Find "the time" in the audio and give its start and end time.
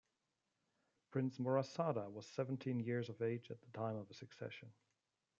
3.61-3.95